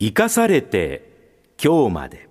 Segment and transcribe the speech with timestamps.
[0.00, 1.02] 生かされて
[1.60, 2.28] 今日まで。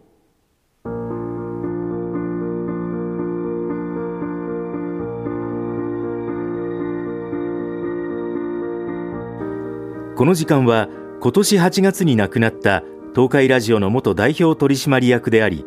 [10.16, 10.88] この時間は
[11.20, 12.84] 今年8月に亡くなった
[13.14, 15.66] 東海ラジオの元代表取締役であり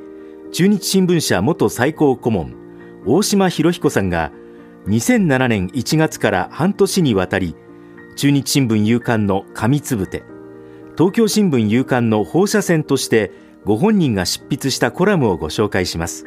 [0.53, 2.57] 中日新聞社元最高顧問
[3.07, 4.32] 大島博彦さんが
[4.87, 7.55] 2007年1月から半年にわたり
[8.16, 10.30] 中日新聞夕刊の紙つぶて
[11.00, 13.32] 東京新聞夕刊の放射線として
[13.64, 16.26] ご本人が執筆したコラムをご紹介します。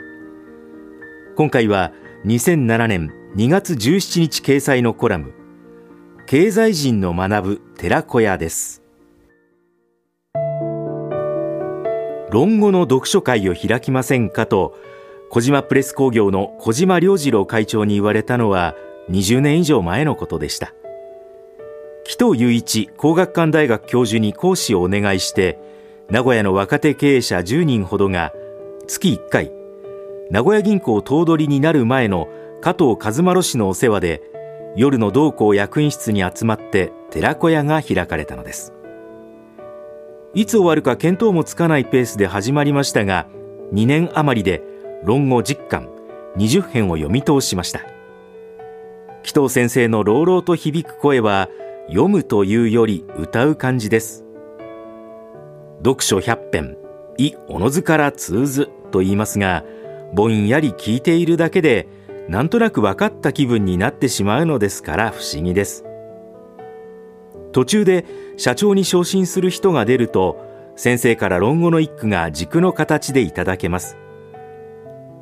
[1.35, 1.91] 今回は
[2.25, 5.35] 2007年2月17日掲載のコラム。
[6.25, 8.81] 経済人の学ぶ寺子屋です。
[12.31, 14.75] 論語の読書会を開きませんかと
[15.29, 18.73] 小島プレス工業の小島良次郎会長に言われたのは
[19.11, 20.73] 20年以上前のことでした。
[22.05, 25.57] 紀藤雄一工学館大学教授に講師をお願いして
[26.09, 28.33] 名古屋の若手経営者10人ほどが
[28.87, 29.51] 月1回
[30.29, 32.27] 名古屋銀行頭取になる前の
[32.61, 34.21] 加藤和丸氏のお世話で
[34.75, 38.73] 夜の同行役員室に集まって寺子屋が開かれたのです。
[40.33, 43.27] いつ終わるか見当もつかないペースで始まりましたが
[43.71, 44.63] 2年余りで
[45.03, 45.89] 論語10巻
[46.37, 47.81] 20編を読み通しました。
[49.21, 51.49] 紀藤先生の朗々と響く声は
[51.88, 54.23] 読むというより歌う感じです。
[55.80, 56.78] 読書百編
[57.17, 59.66] 意おのずから通ずと言いますが
[60.14, 61.88] ぼんやり聞いているだけで
[62.30, 65.84] なんとなく分かった気分になってしまうのですから不思議です。
[67.52, 68.06] 途中で
[68.38, 70.39] 社長に昇進する人が出ると
[70.76, 73.98] 先生から論語の一句が軸の形でいただけます。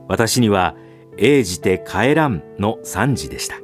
[0.08, 0.76] 私には
[1.17, 3.56] 「英じて帰らん」の三字でした。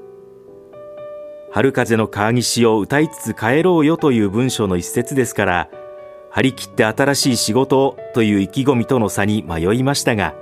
[1.58, 5.70] 春風の川岸を歌いつつ帰ろうよという文章の一節ですから
[6.30, 10.36] 張り切って新しい仕事をという意気込みとの差に迷いましたが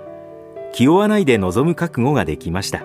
[0.74, 2.84] 気負わないで臨む覚悟ができました。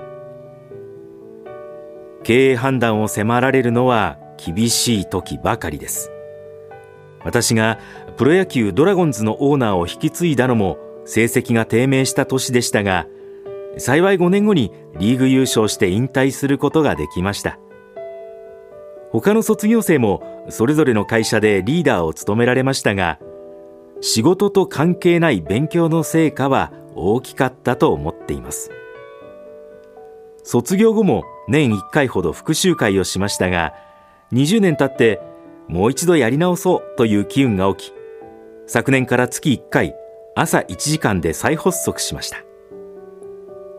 [2.23, 6.13] 経営判断を迫られるのは厳しい時ばかりです。
[7.25, 7.81] 私が
[8.17, 13.09] プロ野球ドラゴンズのオーナーを引き継いだのも成績が低迷した年でしたが
[13.77, 14.71] 幸い5年後に
[15.01, 17.59] リーグ優勝して引退することができました。
[19.13, 23.19] 他の卒業生もそれぞれの会社でリーダーを務められましたが
[24.01, 28.71] 仕事と関係ない勉強の成果は大きかったと思っています。
[30.43, 33.75] 卒業後も年1回ほど復習会をしましたが
[34.33, 35.21] 20年経って
[35.69, 37.93] もう一度やり直そうという機運が起き
[38.67, 39.95] 昨年から月1回
[40.35, 42.39] 朝1時間で再発足しました。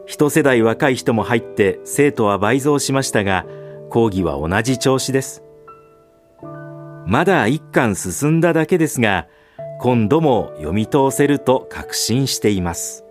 [0.05, 3.45] 一世代若い人も入って生徒は倍増しましたが
[3.91, 5.43] 講義は同じ調子です。
[7.05, 9.27] まだ一巻進んだだけですが
[9.79, 13.03] 今度も読み通せると確信しています。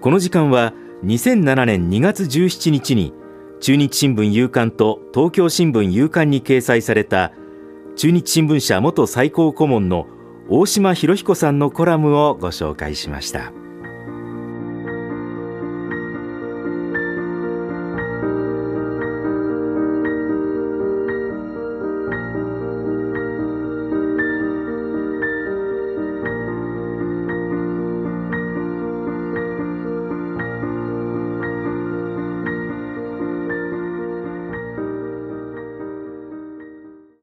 [0.00, 0.74] この時間は
[1.04, 3.14] 2007年2月17日に
[3.60, 7.32] 中日新聞夕刊と東京新聞夕刊に掲載された
[7.96, 10.06] 中日新聞社元最高顧問の
[10.48, 13.63] 大島博彦さんのコラムをご紹介しました。